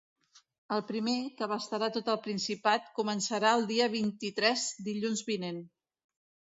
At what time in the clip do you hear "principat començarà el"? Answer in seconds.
2.29-3.69